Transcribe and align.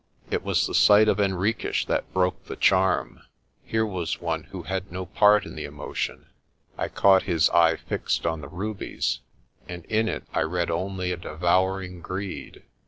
It 0.31 0.41
was 0.43 0.65
the 0.65 0.73
sight 0.73 1.07
of 1.07 1.19
Henriques 1.19 1.85
that 1.85 2.11
broke 2.11 2.45
the 2.45 2.55
charm. 2.55 3.21
Here 3.63 3.85
was 3.85 4.19
one 4.19 4.45
who 4.45 4.63
had 4.63 4.91
no 4.91 5.05
part 5.05 5.45
in 5.45 5.53
the 5.53 5.65
emotion. 5.65 6.25
I 6.75 6.87
caught 6.87 7.21
his 7.29 7.51
eye 7.51 7.75
fixed 7.75 8.25
on 8.25 8.41
the 8.41 8.49
rubies 8.49 9.19
and 9.69 9.85
in 9.85 10.09
it 10.09 10.23
I 10.33 10.41
read 10.41 10.71
only 10.71 11.11
a 11.11 11.17
devouring 11.17 12.01
greed. 12.01 12.63